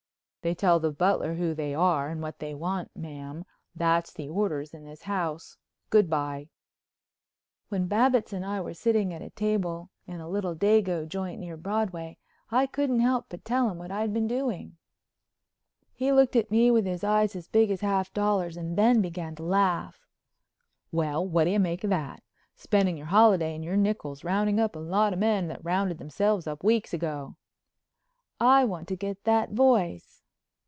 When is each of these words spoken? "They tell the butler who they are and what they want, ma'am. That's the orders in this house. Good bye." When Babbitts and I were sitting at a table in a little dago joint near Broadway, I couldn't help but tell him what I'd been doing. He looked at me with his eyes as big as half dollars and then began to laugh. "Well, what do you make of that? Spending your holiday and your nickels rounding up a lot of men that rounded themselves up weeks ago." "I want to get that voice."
"They 0.43 0.55
tell 0.55 0.79
the 0.79 0.89
butler 0.91 1.35
who 1.35 1.53
they 1.53 1.75
are 1.75 2.09
and 2.09 2.19
what 2.19 2.39
they 2.39 2.55
want, 2.55 2.89
ma'am. 2.95 3.45
That's 3.75 4.11
the 4.11 4.27
orders 4.27 4.73
in 4.73 4.85
this 4.85 5.03
house. 5.03 5.55
Good 5.91 6.09
bye." 6.09 6.49
When 7.69 7.85
Babbitts 7.85 8.33
and 8.33 8.43
I 8.43 8.59
were 8.59 8.73
sitting 8.73 9.13
at 9.13 9.21
a 9.21 9.29
table 9.29 9.91
in 10.07 10.19
a 10.19 10.27
little 10.27 10.55
dago 10.55 11.07
joint 11.07 11.39
near 11.39 11.57
Broadway, 11.57 12.17
I 12.49 12.65
couldn't 12.65 13.01
help 13.01 13.27
but 13.29 13.45
tell 13.45 13.69
him 13.69 13.77
what 13.77 13.91
I'd 13.91 14.15
been 14.15 14.27
doing. 14.27 14.77
He 15.93 16.11
looked 16.11 16.35
at 16.35 16.49
me 16.49 16.71
with 16.71 16.87
his 16.87 17.03
eyes 17.03 17.35
as 17.35 17.47
big 17.47 17.69
as 17.69 17.81
half 17.81 18.11
dollars 18.11 18.57
and 18.57 18.75
then 18.75 18.99
began 18.99 19.35
to 19.35 19.43
laugh. 19.43 20.07
"Well, 20.91 21.23
what 21.23 21.43
do 21.43 21.51
you 21.51 21.59
make 21.59 21.83
of 21.83 21.91
that? 21.91 22.23
Spending 22.55 22.97
your 22.97 23.05
holiday 23.05 23.53
and 23.53 23.63
your 23.63 23.77
nickels 23.77 24.23
rounding 24.23 24.59
up 24.59 24.75
a 24.75 24.79
lot 24.79 25.13
of 25.13 25.19
men 25.19 25.49
that 25.49 25.63
rounded 25.63 25.99
themselves 25.99 26.47
up 26.47 26.63
weeks 26.63 26.95
ago." 26.95 27.35
"I 28.39 28.65
want 28.65 28.87
to 28.87 28.95
get 28.95 29.23
that 29.25 29.51
voice." 29.51 30.17